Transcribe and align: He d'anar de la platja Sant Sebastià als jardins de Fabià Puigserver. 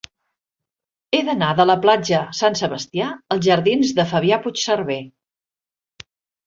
He 1.17 1.19
d'anar 1.27 1.49
de 1.59 1.67
la 1.67 1.75
platja 1.85 2.23
Sant 2.39 2.59
Sebastià 2.63 3.13
als 3.37 3.45
jardins 3.51 3.95
de 4.01 4.09
Fabià 4.15 4.45
Puigserver. 4.49 5.03